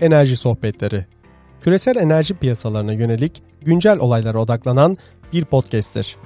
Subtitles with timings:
[0.00, 1.06] Enerji Sohbetleri.
[1.60, 4.96] Küresel enerji piyasalarına yönelik güncel olaylara odaklanan
[5.32, 6.16] bir podcast'tir.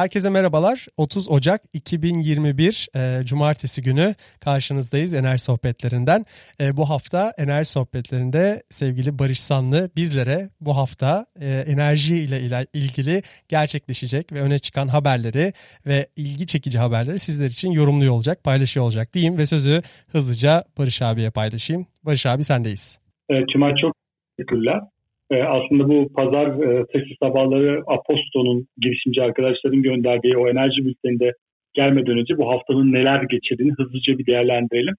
[0.00, 0.86] Herkese merhabalar.
[0.96, 6.24] 30 Ocak 2021 e, Cumartesi günü karşınızdayız Enerji Sohbetlerinden.
[6.60, 13.22] E, bu hafta Enerji Sohbetlerinde sevgili Barış Sanlı bizlere bu hafta e, enerji ile ilgili
[13.48, 15.52] gerçekleşecek ve öne çıkan haberleri
[15.86, 21.02] ve ilgi çekici haberleri sizler için yorumluyor olacak, paylaşıyor olacak diyeyim ve sözü hızlıca Barış
[21.02, 21.86] abiye paylaşayım.
[22.02, 22.98] Barış abi sendeyiz.
[23.30, 23.92] Evet Cuma çok
[24.36, 24.80] teşekkürler.
[25.30, 31.32] E, aslında bu pazar e, sessiz sabahları Aposto'nun girişimci arkadaşların gönderdiği o enerji bülteninde
[31.74, 34.94] gelmeden önce bu haftanın neler geçirdiğini hızlıca bir değerlendirelim.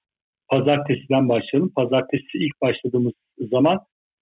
[0.49, 1.71] Pazartesiden başlayalım.
[1.75, 3.13] Pazartesi ilk başladığımız
[3.51, 3.79] zaman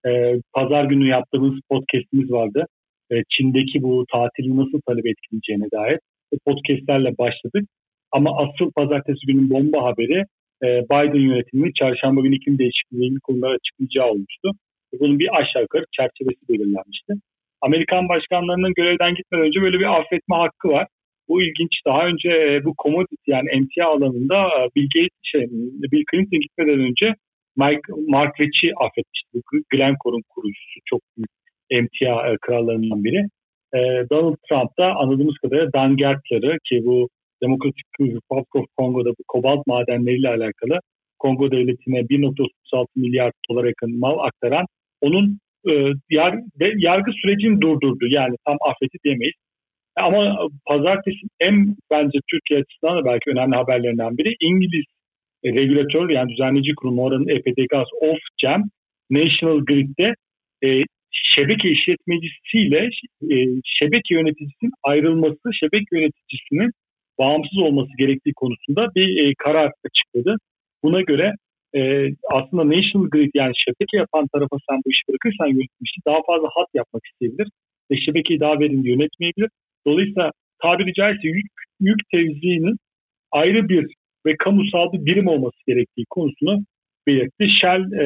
[0.08, 2.66] e, pazar günü yaptığımız podcastimiz vardı.
[3.12, 6.00] E, Çin'deki bu tatili nasıl talep etkileyeceğine dair
[6.32, 7.70] o podcastlerle başladık.
[8.12, 10.24] Ama asıl pazartesi günün bomba haberi
[10.64, 14.52] e, Biden yönetiminin çarşamba günü iklim değişikliği ilgili konular açıklayacağı olmuştu.
[15.00, 17.14] Bunun bir aşağı yukarı çerçevesi belirlenmişti.
[17.62, 20.88] Amerikan başkanlarının görevden gitmeden önce böyle bir affetme hakkı var.
[21.28, 21.72] Bu ilginç.
[21.86, 25.42] Daha önce e, bu commodity yani emtia alanında e, Bill şey,
[25.92, 27.14] Bill Clinton gitmeden önce
[27.58, 29.30] Mike, Mark Ritchie affetmişti.
[29.34, 31.32] Bu Glencore'un kurucusu çok büyük
[31.70, 33.26] emtia e, krallarından biri.
[34.12, 37.10] Donald Trump da anladığımız kadarıyla Dan Gertler'ı ki bu
[37.44, 40.80] Democratic Republic of Congo'da bu kobalt madenleriyle alakalı
[41.20, 44.66] Kongo devletine 1.36 milyar dolar yakın mal aktaran
[45.02, 45.74] onun e,
[46.10, 46.36] yar,
[46.76, 48.08] yargı sürecini durdurdu.
[48.10, 49.36] Yani tam affeti demeyiz.
[49.96, 54.86] Ama pazartesi en bence Türkiye açısından da belki önemli haberlerinden biri İngiliz
[55.44, 58.64] e, regülatör yani düzenleyici kurum oranın EPDGAS Ofgem
[59.12, 60.14] National Grid'de
[60.64, 62.90] e, şebeke işletmecisiyle
[63.32, 66.72] e, şebeke yöneticisinin ayrılması, şebeke yöneticisinin
[67.20, 70.38] bağımsız olması gerektiği konusunda bir e, karar açıkladı.
[70.84, 71.34] Buna göre
[71.76, 71.82] e,
[72.32, 76.70] aslında National Grid yani şebeke yapan tarafa sen bu işi bırakırsan yönetmişi daha fazla hat
[76.74, 77.48] yapmak isteyebilir
[77.92, 79.50] ve şebekeyi daha verimli yönetmeyebilir.
[79.88, 80.32] Dolayısıyla
[80.62, 82.78] tabiri caizse yük, yük tevziğinin
[83.32, 83.86] ayrı bir
[84.26, 86.60] ve kamusal bir birim olması gerektiği konusunu
[87.08, 87.48] belirtti.
[87.62, 88.06] Shell e,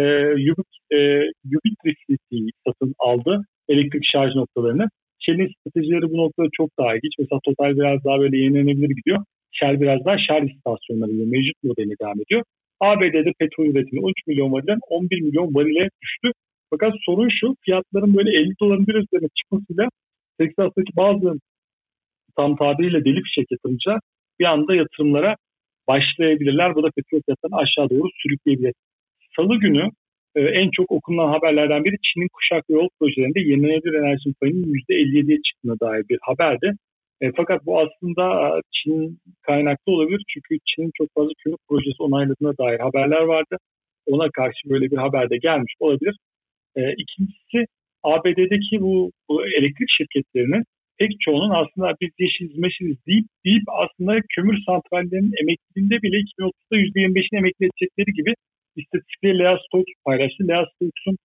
[1.55, 4.87] Ubitricity'yi e, satın aldı elektrik şarj noktalarını.
[5.19, 7.13] Shell'in stratejileri bu noktada çok daha ilginç.
[7.19, 9.23] Mesela Total biraz daha böyle yenilenebilir gidiyor.
[9.51, 12.43] Shell biraz daha şarj istasyonlarıyla mevcut modeline devam ediyor.
[12.87, 16.31] ABD'de petrol üretimi 13 milyon varilden 11 milyon varile düştü.
[16.69, 19.89] Fakat sorun şu fiyatların böyle 50 doların bir üzerine çıkmasıyla
[20.39, 21.39] Texas'taki bazı
[22.35, 23.99] tam tabiriyle deli fişek yatırımcılar
[24.39, 25.35] bir anda yatırımlara
[25.87, 26.75] başlayabilirler.
[26.75, 28.73] Bu da petrol fiyatlarını aşağı doğru sürükleyebilir.
[29.35, 29.89] Salı günü
[30.35, 35.79] e, en çok okunan haberlerden biri Çin'in kuşak yol projelerinde yenilenebilir enerji payının %57'ye çıktığına
[35.79, 36.73] dair bir haberdi.
[37.23, 38.23] E, fakat bu aslında
[38.57, 40.21] e, Çin kaynaklı olabilir.
[40.31, 43.57] Çünkü Çin'in çok fazla kömür projesi onayladığına dair haberler vardı.
[44.05, 46.15] Ona karşı böyle bir haber de gelmiş olabilir.
[46.75, 47.65] E, ikincisi
[48.03, 50.63] ABD'deki bu, bu elektrik şirketlerinin
[50.99, 57.37] pek çoğunun aslında biz yeşiliz meşiliz deyip, deyip aslında kömür santrallerinin emekliliğinde bile 2030'da %25'ini
[57.37, 58.33] emekli edecekleri gibi
[58.75, 60.47] istatistikleri Lea Stokes paylaştı.
[60.47, 61.17] Lea Stokes'un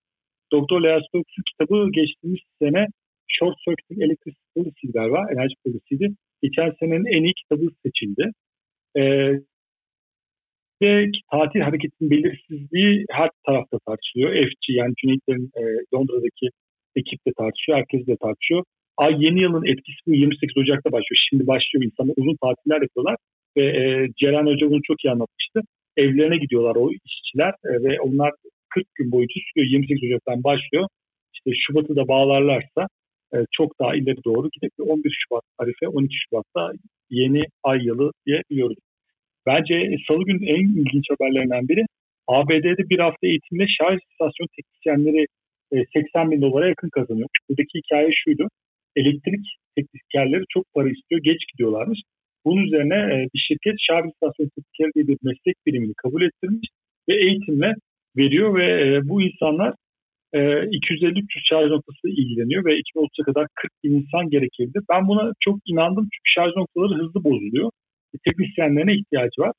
[0.52, 2.86] Doktor Lea Stokes'un kitabı geçtiğimiz sene
[3.28, 6.14] Short Circuit Electricity Policy galiba, enerji polisiydi.
[6.42, 8.32] Geçen senenin en iyi kitabı seçildi.
[8.96, 9.32] Ee,
[10.82, 14.30] ve tatil hareketinin belirsizliği her tarafta tartışılıyor.
[14.48, 15.62] FG yani Cüneyt'lerin e,
[15.94, 16.48] Londra'daki
[16.96, 18.64] ekip de tartışıyor, herkes de tartışıyor.
[18.96, 21.20] Ay yeni yılın etkisi bu 28 Ocak'ta başlıyor.
[21.30, 23.16] Şimdi başlıyor insanlar uzun tatiller yapıyorlar
[23.56, 25.60] ve e, Ceren Hoca bunu çok iyi anlatmıştı.
[25.96, 28.32] Evlerine gidiyorlar o işçiler e, ve onlar
[28.68, 29.72] 40 gün boyunca sürüyor.
[29.72, 30.86] 28 Ocak'tan başlıyor.
[31.34, 32.88] İşte Şubat'ı da bağlarlarsa
[33.34, 36.72] e, çok daha ileri doğru gidip 11 Şubat tarife 12 Şubat'ta
[37.10, 38.78] yeni ay yılı diye biliyoruz.
[39.46, 41.84] Bence salı günün en ilginç haberlerinden biri
[42.26, 45.26] ABD'de bir hafta eğitimle şarj istasyon teknisyenleri
[45.94, 47.28] 80 e, bin dolara yakın kazanıyor.
[47.48, 48.48] Buradaki hikaye şuydu.
[48.96, 49.46] Elektrik
[49.76, 52.00] teknisyenleri çok para istiyor, geç gidiyorlarmış.
[52.44, 56.68] Bunun üzerine e, bir şirket şarj istasyon teknisyeni diye bir meslek birimini kabul ettirmiş
[57.08, 57.74] ve eğitimle
[58.16, 59.74] veriyor ve bu insanlar
[60.34, 64.82] 250-300 ee, şarj noktası ilgileniyor ve 2030'a kadar 40 bin insan gerekebilir.
[64.90, 67.70] Ben buna çok inandım çünkü şarj noktaları hızlı bozuluyor.
[68.24, 69.52] Teknisyenlerine ihtiyacı var.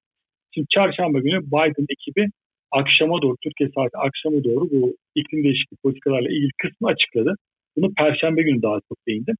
[0.53, 2.27] Şimdi çarşamba günü Biden ekibi
[2.71, 7.35] akşama doğru, Türkiye saati akşama doğru bu iklim değişikliği politikalarla ilgili kısmı açıkladı.
[7.77, 9.35] Bunu perşembe günü daha çok değindim.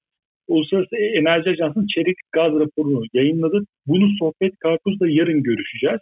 [0.47, 3.63] Uluslararası Enerji Ajansı'nın çelik gaz raporunu yayınladı.
[3.87, 5.99] Bunu sohbet karpuzda yarın görüşeceğiz.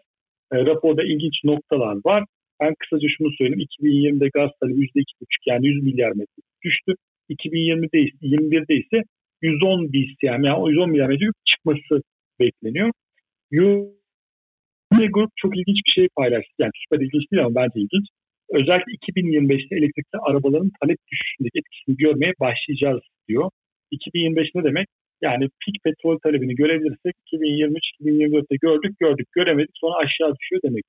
[0.52, 2.24] E, raporda ilginç noktalar var.
[2.62, 3.68] Ben kısaca şunu söyleyeyim.
[3.80, 5.04] 2020'de gaz talebi %2,5
[5.46, 6.94] yani 100 milyar metre düştü.
[7.30, 9.04] 2020'de ise 21'de ise
[9.42, 12.02] 110 BCM yani 110 milyar metre çıkması
[12.40, 12.92] bekleniyor.
[13.52, 16.54] Yine grup çok ilginç bir şey paylaştı.
[16.60, 18.08] Yani süper ilginç değil ama bence ilginç.
[18.50, 23.50] Özellikle 2025'te elektrikli arabaların talep düşüşündeki etkisini görmeye başlayacağız diyor.
[23.92, 24.88] 2025 ne demek?
[25.22, 30.84] Yani pik petrol talebini görebilirsek 2023-2024'te gördük gördük göremedik sonra aşağı düşüyor demek.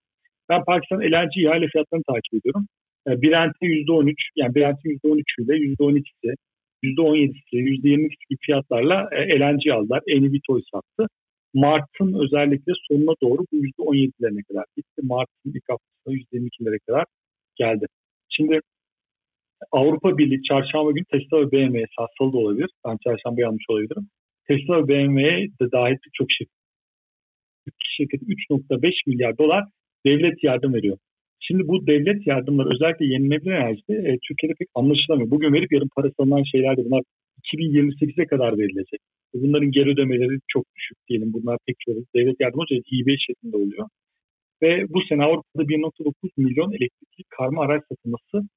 [0.49, 2.67] Ben Pakistan LNG ihale fiyatlarını takip ediyorum.
[3.09, 6.35] E, Brent'e %13 yani Brent'in %13 ile %12'si,
[6.83, 10.03] %17'si, %22'si gibi fiyatlarla e, LNG aldılar.
[10.09, 11.09] Eni Vitoy sattı.
[11.55, 15.01] Mart'ın özellikle sonuna doğru bu %17'lerine kadar gitti.
[15.03, 17.05] Mart'ın ilk haftasında %22'lere kadar
[17.57, 17.87] geldi.
[18.29, 18.61] Şimdi
[19.73, 21.85] Avrupa Birliği çarşamba günü Tesla ve BMW
[22.19, 22.71] salı da olabilir.
[22.87, 24.09] Ben çarşamba yanlış olabilirim.
[24.49, 26.55] Tesla ve BMW'ye de dahil birçok şirket,
[27.97, 29.65] şirket 3.5 milyar dolar
[30.07, 30.99] devlet yardım veriyor.
[31.41, 35.31] Şimdi bu devlet yardımları özellikle yenilenebilir enerjide e, Türkiye'de pek anlaşılamıyor.
[35.31, 37.03] Bugün verip yarın parası alınan şeyler de bunlar
[37.45, 39.01] 2028'e kadar verilecek.
[39.35, 41.33] Bunların geri ödemeleri çok düşük diyelim.
[41.33, 42.85] Bunlar pek çok devlet yardımı olacak.
[42.93, 43.89] hibe şeklinde oluyor.
[44.63, 48.49] Ve bu sene Avrupa'da 1.9 milyon elektrikli karma araç satılması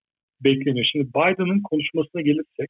[0.44, 0.86] bekleniyor.
[0.92, 2.70] Şimdi Biden'ın konuşmasına gelirsek,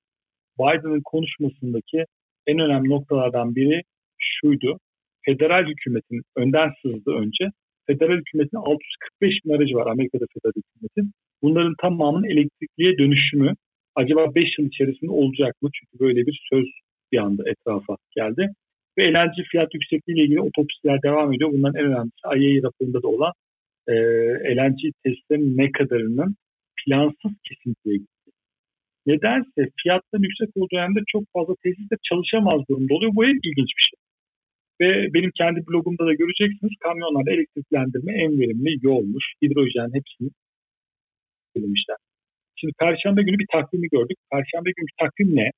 [0.59, 2.05] Biden'ın konuşmasındaki
[2.47, 3.81] en önemli noktalardan biri
[4.19, 4.77] şuydu.
[5.25, 7.45] Federal hükümetin önden sızdı önce.
[7.87, 11.13] Federal hükümetin 645 bin aracı var Amerika'da federal hükümetin.
[11.41, 13.53] Bunların tamamının elektrikliye dönüşümü
[13.95, 15.69] acaba 5 yıl içerisinde olacak mı?
[15.73, 16.65] Çünkü böyle bir söz
[17.11, 18.49] bir anda etrafa geldi.
[18.97, 21.51] Ve eğlence fiyat yüksekliği ile ilgili otopsiler devam ediyor.
[21.53, 23.33] Bunların en önemlisi IAEA raporunda da olan
[23.87, 23.93] e,
[24.51, 26.35] eğlence testlerin ne kadarının
[26.77, 28.31] plansız kesintiye gitti.
[29.05, 33.11] Nedense fiyatların yüksek olduğu dönemde çok fazla tesisler çalışamaz durumda oluyor.
[33.15, 33.97] Bu en ilginç bir şey.
[34.81, 39.25] Ve benim kendi blogumda da göreceksiniz kamyonlarda elektriklendirme en verimli yolmuş.
[39.43, 40.29] Hidrojen hepsini
[41.55, 41.97] söylemişler.
[42.55, 44.17] Şimdi Perşembe günü bir takvimi gördük.
[44.31, 45.49] Perşembe günü takvim ne?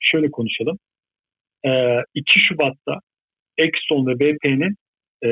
[0.00, 0.78] Şöyle konuşalım.
[1.64, 2.98] Ee, 2 Şubat'ta
[3.58, 4.74] Exxon ve BP'nin
[5.24, 5.28] e,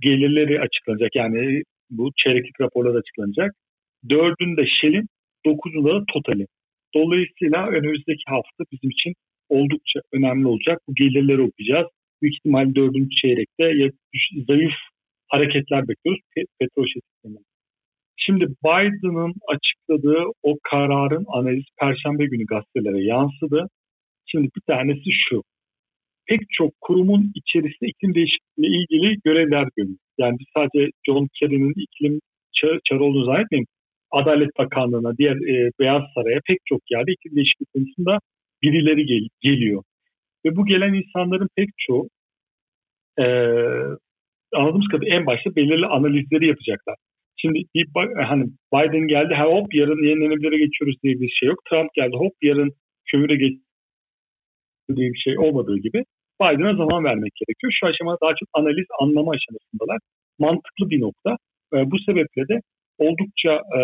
[0.00, 1.16] gelirleri açıklanacak.
[1.16, 3.52] Yani bu çeyreklik raporlar açıklanacak.
[4.10, 5.06] Dördünde Shell'in,
[5.46, 6.46] dokuzunda da Total'in.
[6.94, 9.12] Dolayısıyla önümüzdeki hafta bizim için
[9.48, 10.78] oldukça önemli olacak.
[10.88, 11.86] Bu gelirleri okuyacağız.
[12.22, 13.90] Büyük ihtimal dördüncü çeyrekte
[14.48, 14.72] zayıf
[15.28, 16.22] hareketler bekliyoruz
[16.60, 17.44] petrol şirketlerinden.
[18.16, 23.66] Şimdi Biden'ın açıkladığı o kararın analizi Perşembe günü gazetelere yansıdı.
[24.26, 25.42] Şimdi bir tanesi şu.
[26.28, 29.98] Pek çok kurumun içerisinde iklim değişikliğiyle ilgili görevler görüyor.
[30.18, 32.20] Yani biz sadece John Kerry'nin iklim
[32.60, 33.66] çarı, çarı olduğunu zannetmeyin.
[34.10, 38.18] Adalet Bakanlığı'na, diğer e, Beyaz Saray'a pek çok yerde iklim değişikliği konusunda
[38.62, 39.82] birileri gel, geliyor.
[40.44, 42.08] Ve bu gelen insanların pek çoğu
[43.18, 43.24] e,
[44.54, 46.96] anladığımız kadarıyla en başta belirli analizleri yapacaklar.
[47.36, 47.86] Şimdi bir,
[48.24, 48.44] hani
[48.74, 51.58] Biden geldi ha hop yarın yenilenebilire geçiyoruz diye bir şey yok.
[51.70, 52.72] Trump geldi hop yarın
[53.06, 53.58] kömüre geç
[54.96, 56.04] diye bir şey olmadığı gibi
[56.40, 57.72] Biden'a zaman vermek gerekiyor.
[57.80, 59.98] Şu aşamada daha çok analiz, anlama aşamasındalar.
[60.38, 61.36] Mantıklı bir nokta.
[61.74, 62.60] E, bu sebeple de
[62.98, 63.80] oldukça e,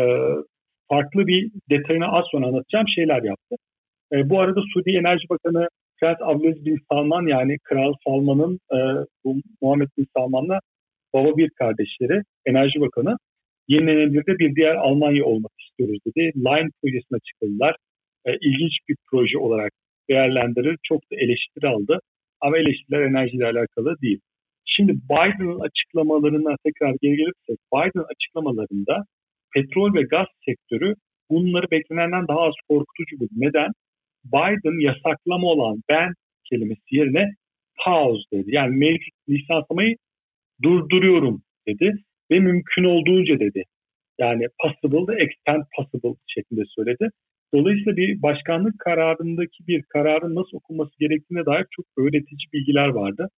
[0.89, 3.57] farklı bir detayını az sonra anlatacağım şeyler yaptı.
[4.13, 5.69] E, bu arada Suudi Enerji Bakanı
[6.01, 8.79] Prens Abdülaziz Bin Salman yani Kral Salman'ın e,
[9.25, 10.61] bu Muhammed Bin Salman'la
[11.15, 13.17] baba bir kardeşleri Enerji Bakanı
[13.69, 16.33] yenilenebilirde bir diğer Almanya olmak istiyoruz dedi.
[16.37, 17.77] Line projesine çıkıldılar.
[18.27, 19.73] E, ilginç bir proje olarak
[20.11, 20.79] değerlendirir.
[20.83, 22.01] Çok da eleştiri aldı.
[22.41, 24.21] Ama eleştiriler enerjiyle alakalı değil.
[24.65, 29.05] Şimdi Biden'ın açıklamalarına tekrar geri gelirsek, Biden açıklamalarında
[29.55, 30.95] petrol ve gaz sektörü
[31.31, 33.31] bunları beklenenden daha az korkutucu buldu.
[33.37, 33.73] Neden?
[34.25, 36.13] Biden yasaklama olan ben
[36.45, 37.31] kelimesi yerine
[37.85, 38.55] pause dedi.
[38.55, 39.97] Yani mevcut lisanslamayı
[40.63, 41.95] durduruyorum dedi
[42.31, 43.63] ve mümkün olduğunca dedi.
[44.19, 47.09] Yani possible da extend possible şeklinde söyledi.
[47.55, 53.29] Dolayısıyla bir başkanlık kararındaki bir kararın nasıl okunması gerektiğine dair çok öğretici bilgiler vardı.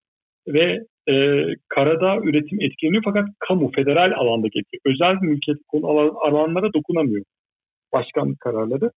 [0.48, 0.78] Ve
[1.08, 5.86] e, karada üretim etkileniyor fakat kamu, federal alandaki etki, özel mülkiyet konu
[6.20, 7.24] alanlara dokunamıyor
[7.92, 8.90] başkanlık kararları.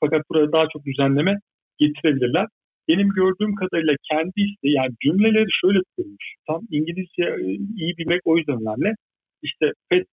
[0.00, 1.34] Fakat burada daha çok düzenleme
[1.78, 2.46] getirebilirler.
[2.88, 6.34] Benim gördüğüm kadarıyla kendi isteği yani cümleleri şöyle kurmuş.
[6.46, 7.46] Tam İngilizce e,
[7.82, 8.94] iyi bilmek o yüzden önemli.
[9.42, 10.06] İşte petrol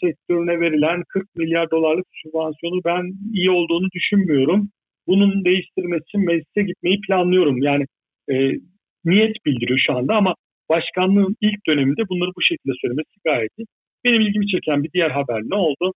[0.00, 3.04] sektörüne verilen 40 milyar dolarlık sübvansiyonu ben
[3.34, 4.68] iyi olduğunu düşünmüyorum.
[5.06, 7.62] Bunun değiştirmesi için meclise gitmeyi planlıyorum.
[7.62, 7.84] Yani
[8.32, 8.34] e,
[9.04, 10.34] niyet bildiriyor şu anda ama
[10.68, 13.66] başkanlığın ilk döneminde bunları bu şekilde söylemesi gayet iyi.
[14.04, 15.92] Benim ilgimi çeken bir diğer haber ne oldu?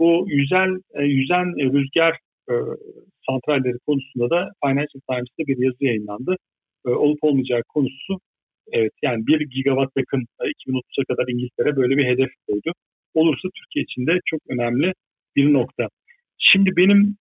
[0.00, 2.18] Bu yüzen, e, yüzen e, rüzgar
[2.50, 2.54] e,
[3.26, 6.36] santralleri konusunda da Financial Times'te bir yazı yayınlandı.
[6.84, 8.20] Olup olmayacağı konusu
[8.72, 12.72] evet yani 1 gigawatt yakın 2030'a kadar İngiltere böyle bir hedef koydu.
[13.14, 14.92] Olursa Türkiye için de çok önemli
[15.36, 15.88] bir nokta.
[16.38, 17.16] Şimdi benim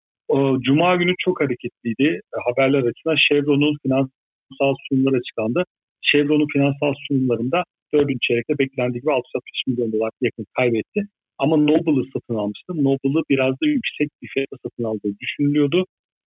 [0.61, 2.21] Cuma günü çok hareketliydi.
[2.47, 5.65] Haberler açısından Chevron'un finansal sunumlar açıklandı.
[6.03, 7.63] Chevron'un finansal sunumlarında
[7.95, 11.09] dördüncü çeyrekte beklendiği gibi 660 milyon dolar yakın kaybetti.
[11.39, 12.73] Ama Noble'ı satın almıştı.
[12.89, 15.85] Noble'ı biraz da yüksek bir fiyata satın aldığı düşünülüyordu.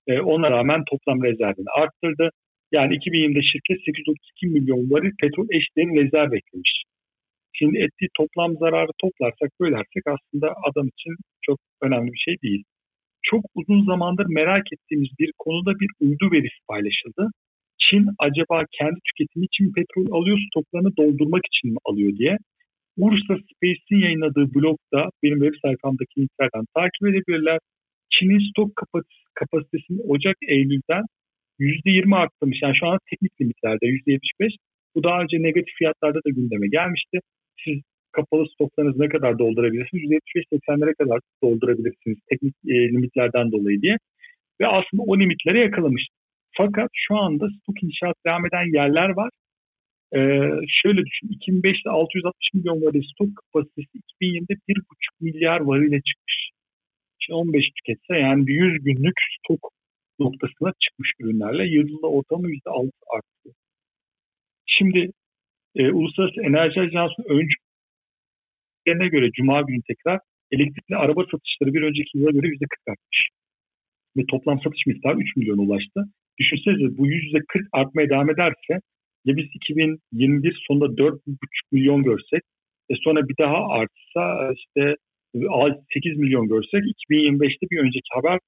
[0.07, 2.31] E, ona rağmen toplam rezervini arttırdı.
[2.73, 6.83] Yani 2020'de şirket 832 milyon varil petrol eşdeğin rezerv eklemiş.
[7.53, 12.63] Şimdi ettiği toplam zararı toplarsak bölersek aslında adam için çok önemli bir şey değil.
[13.23, 17.31] Çok uzun zamandır merak ettiğimiz bir konuda bir uydu verisi paylaşıldı.
[17.85, 22.37] Çin acaba kendi tüketimi için petrol alıyor, stoklarını doldurmak için mi alıyor diye.
[22.99, 27.59] Ursa Space'in yayınladığı blogda benim web sayfamdaki linklerden takip edebilirler.
[28.11, 28.71] Çin'in stok
[29.35, 31.05] kapasitesini Ocak-Eylül'den
[31.59, 32.59] %20 arttırmış.
[32.63, 34.57] Yani şu an teknik limitlerde %75.
[34.95, 37.19] Bu daha önce negatif fiyatlarda da gündeme gelmişti.
[37.65, 37.79] Siz
[38.13, 40.03] kapalı stoklarınızı ne kadar doldurabilirsiniz?
[40.03, 43.97] %75-80'lere kadar doldurabilirsiniz teknik e, limitlerden dolayı diye.
[44.61, 46.07] Ve aslında o limitlere yakalamış.
[46.57, 49.31] Fakat şu anda stok inşaat devam eden yerler var.
[50.17, 50.19] Ee,
[50.83, 54.83] şöyle düşün, 2005'te 660 milyon varil stok kapasitesi 2020'de 1,5
[55.21, 56.51] milyar varile çıkmış.
[57.19, 59.73] Şimdi 15 tüketse yani bir 100 günlük stok
[60.19, 63.55] noktasına çıkmış ürünlerle yılda ortalama %6 arttı.
[64.67, 65.11] Şimdi
[65.77, 70.21] e, Uluslararası Enerji Ajansı öncülerine göre Cuma günü tekrar
[70.53, 73.29] elektrikli araba satışları bir önceki yıla göre %40 artmış.
[74.17, 76.05] Ve toplam satış miktarı 3 milyon ulaştı.
[76.39, 78.81] Düşünsenize bu %40 artmaya devam ederse
[79.25, 81.19] ya biz 2021 sonunda 4,5
[81.73, 82.43] milyon görsek
[82.91, 84.97] e sonra bir daha artsa işte
[85.95, 88.39] 8 milyon görsek 2025'te bir önceki haber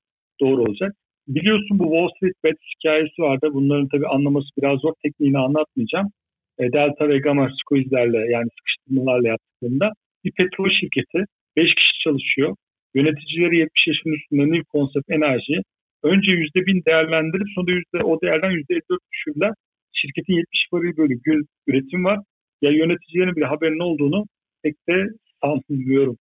[0.41, 0.93] doğru olacak.
[1.29, 3.51] Biliyorsun bu Wall Street Bets hikayesi vardı.
[3.53, 4.93] Bunların tabii anlaması biraz zor.
[5.03, 6.09] Tekniğini anlatmayacağım.
[6.59, 9.91] E, Delta ve Gamma squeeze'lerle yani sıkıştırmalarla yaptıklarında
[10.25, 11.25] bir petrol şirketi
[11.57, 12.57] 5 kişi çalışıyor.
[12.95, 15.57] Yöneticileri 70 yaşın üstünde New Concept Enerji
[16.03, 19.53] önce %1000 değerlendirip sonra yüzde, o değerden %54 düşürürler.
[20.01, 22.19] Şirketin 70 varil bölü gün üretim var.
[22.63, 24.25] Ya yöneticilerin bile haberinin olduğunu
[24.63, 25.07] pek de
[25.43, 26.17] sanmıyorum.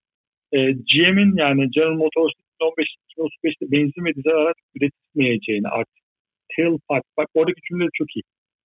[0.52, 2.32] E, GM'in yani General Motors
[2.62, 5.98] 2015-2035'te benzin ve dizel araç üretilmeyeceğini artık
[6.56, 8.24] tailpipe, bak oradaki cümle çok iyi.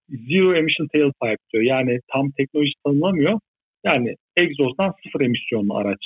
[0.09, 1.65] Zero emission tailpipe diyor.
[1.65, 3.41] Yani tam teknoloji tanımlamıyor.
[3.85, 6.03] Yani egzozdan sıfır emisyonlu araç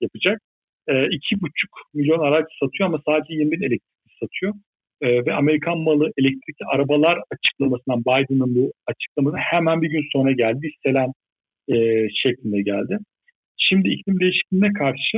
[0.00, 0.40] yapacak.
[0.88, 4.54] E, iki buçuk milyon araç satıyor ama sadece 20 bin elektrikli satıyor.
[5.02, 10.58] E, ve Amerikan malı elektrikli arabalar açıklamasından Biden'ın bu açıklaması hemen bir gün sonra geldi.
[10.62, 11.12] Bir selam
[11.68, 12.98] e, şeklinde geldi.
[13.58, 15.16] Şimdi iklim değişikliğine karşı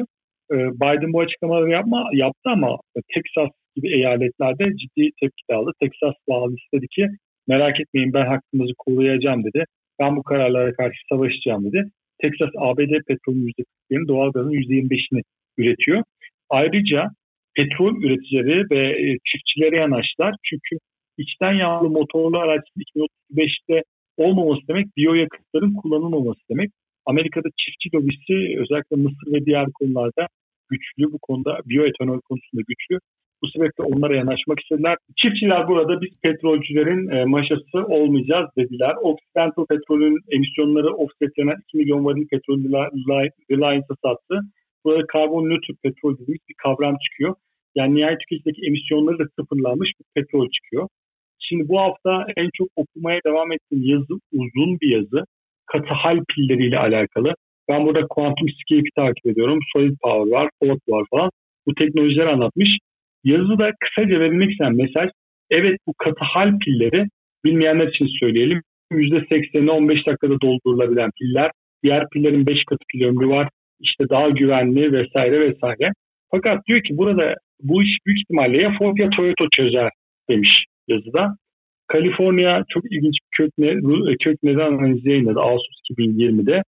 [0.53, 2.77] e, Biden bu açıklamaları yapma, yaptı ama
[3.15, 5.71] Texas gibi eyaletlerde ciddi tepki aldı.
[5.81, 7.07] Texas valisi dedi ki
[7.49, 9.65] merak etmeyin ben hakkımızı koruyacağım dedi.
[10.01, 11.85] Ben bu kararlara karşı savaşacağım dedi.
[12.23, 13.53] Texas ABD petrolünün
[13.91, 15.23] %40'ını doğalgazın %25'ini
[15.59, 16.03] üretiyor.
[16.51, 17.09] Ayrıca
[17.57, 20.35] petrol üreticileri ve e, çiftçilere yanaştılar.
[20.45, 20.77] Çünkü
[21.19, 23.83] içten yağlı motorlu araç 2035'te
[24.17, 26.71] olmaması demek biyoyakıtların kullanılmaması demek.
[27.07, 30.27] Amerika'da çiftçi lobisi özellikle Mısır ve diğer konularda
[30.71, 31.13] güçlü.
[31.13, 32.99] Bu konuda biyoetanol konusunda güçlü.
[33.43, 34.97] Bu sebeple onlara yanaşmak istediler.
[35.17, 38.95] Çiftçiler burada biz petrolcülerin e, maşası olmayacağız dediler.
[39.03, 42.59] Occidental petrolün emisyonları offsetlenen 2 milyon varil petrol
[43.51, 44.41] Reliance'a sattı.
[44.85, 47.35] Burada karbon nötr petrol dediğimiz bir kavram çıkıyor.
[47.75, 50.89] Yani nihayet tüketimdeki emisyonları da sıfırlanmış bir petrol çıkıyor.
[51.39, 55.25] Şimdi bu hafta en çok okumaya devam ettiğim yazı uzun bir yazı.
[55.67, 57.35] Katı hal pilleriyle alakalı.
[57.69, 59.59] Ben burada Quantum Scape'i takip ediyorum.
[59.73, 61.31] Solid Power var, Ford var falan.
[61.67, 62.79] Bu teknolojileri anlatmış.
[63.25, 65.11] Yazıda kısaca verilmek istenen mesaj,
[65.51, 67.07] evet bu katı hal pilleri
[67.45, 68.63] bilmeyenler için söyleyelim.
[68.93, 71.51] %80'i 15 dakikada doldurulabilen piller.
[71.83, 73.49] Diğer pillerin 5 katı pil ömrü var.
[73.83, 75.93] İşte daha güvenli vesaire vesaire.
[76.31, 79.91] Fakat diyor ki burada bu iş büyük ihtimalle ya Ford ya Toyota çözer
[80.29, 81.37] demiş yazıda.
[81.87, 83.75] Kaliforniya çok ilginç bir kök, ne,
[84.17, 86.63] kök neden analizi yayınladı Ağustos 2020'de.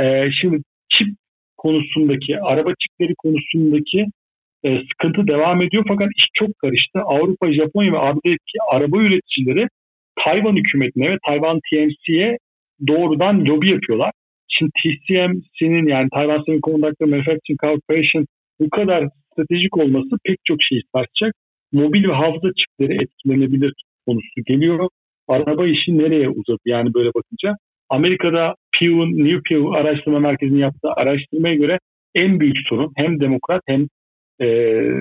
[0.00, 1.08] Ee, şimdi çip
[1.56, 4.06] konusundaki, araba çipleri konusundaki
[4.64, 7.00] e, sıkıntı devam ediyor fakat iş çok karıştı.
[7.00, 9.66] Avrupa, Japonya ve ABD'deki araba üreticileri
[10.24, 12.38] Tayvan hükümetine ve Tayvan TMC'ye
[12.88, 14.10] doğrudan lobi yapıyorlar.
[14.60, 18.26] Şimdi TSMC'nin yani Tayvan Semiconductor Manufacturing Corporation
[18.60, 21.34] bu kadar stratejik olması pek çok şey tartacak.
[21.72, 23.72] Mobil ve hafıza çipleri etkilenebilir
[24.06, 24.88] konusu geliyor.
[25.28, 27.56] Araba işi nereye uzadı yani böyle bakınca.
[27.88, 31.78] Amerika'da Pew'un, New Pew Araştırma Merkezi'nin yaptığı araştırmaya göre
[32.14, 33.86] en büyük sorun hem demokrat hem
[34.40, 34.46] e,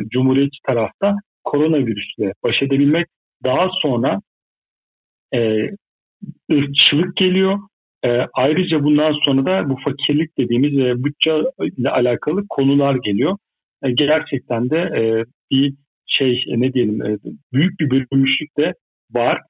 [0.09, 3.07] cumhuriyetçi tarafta koronavirüsle baş edebilmek.
[3.43, 4.21] Daha sonra
[5.33, 5.69] e,
[6.51, 7.59] ırkçılık geliyor.
[8.06, 11.32] E, ayrıca bundan sonra da bu fakirlik dediğimiz e, bütçe
[11.77, 13.38] ile alakalı konular geliyor.
[13.84, 15.74] E, gerçekten de e, bir
[16.08, 17.18] şey e, ne diyelim e,
[17.53, 18.74] büyük bir bölünmüşlük de
[19.12, 19.41] var.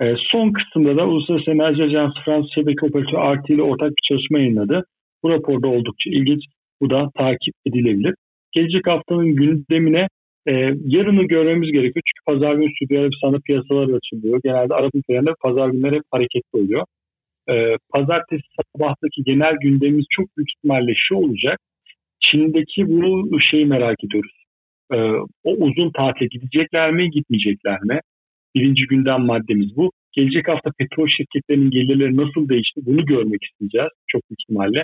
[0.00, 4.38] E, son kısımda da Uluslararası Enerji Ajansı Fransız Şebeke Operatörü RT ile ortak bir çalışma
[4.38, 4.84] yayınladı.
[5.22, 6.44] Bu raporda oldukça ilginç.
[6.80, 8.14] Bu da takip edilebilir.
[8.52, 10.08] Gelecek haftanın gündemine
[10.48, 10.52] e,
[10.84, 12.02] yarını görmemiz gerekiyor.
[12.06, 14.40] Çünkü pazar günü Suudi Arabistan'da piyasalar açılıyor.
[14.44, 16.84] Genelde Arap ülkelerinde pazar günleri hep hareketli oluyor.
[17.50, 21.58] E, pazartesi sabahtaki genel gündemimiz çok büyük ihtimalle şu olacak.
[22.20, 24.44] Çin'deki bu şeyi merak ediyoruz.
[24.92, 24.96] E,
[25.44, 28.00] o uzun tatile gidecekler mi, gitmeyecekler mi?
[28.54, 29.92] Birinci gündem maddemiz bu.
[30.12, 34.82] Gelecek hafta petrol şirketlerinin gelirleri nasıl değişti bunu görmek isteyeceğiz çok büyük ihtimalle.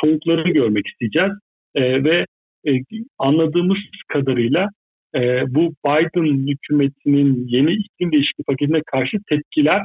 [0.00, 1.32] Soğukları görmek isteyeceğiz.
[1.74, 2.26] E, ve
[2.68, 2.70] e,
[3.18, 3.78] anladığımız
[4.08, 4.68] kadarıyla
[5.14, 5.20] e,
[5.54, 9.82] bu Biden hükümetinin yeni iklim değişikliği paketine karşı tepkiler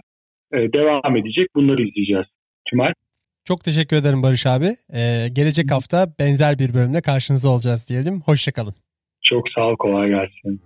[0.54, 1.48] devam edecek.
[1.56, 2.26] Bunları izleyeceğiz.
[2.70, 2.94] Tümay.
[3.46, 4.70] Çok teşekkür ederim Barış abi.
[4.96, 8.22] Ee, gelecek hafta benzer bir bölümde karşınızda olacağız diyelim.
[8.22, 8.74] Hoşçakalın.
[9.24, 10.62] Çok sağ ol, kolay gelsin.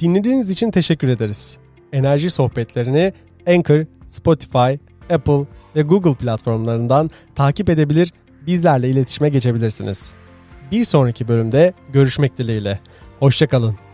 [0.00, 1.58] Dinlediğiniz için teşekkür ederiz.
[1.92, 3.12] Enerji sohbetlerini
[3.46, 4.72] Anchor, Spotify,
[5.14, 5.44] Apple
[5.76, 8.12] ve Google platformlarından takip edebilir,
[8.46, 10.14] bizlerle iletişime geçebilirsiniz.
[10.72, 12.80] Bir sonraki bölümde görüşmek dileğiyle.
[13.18, 13.85] Hoşçakalın.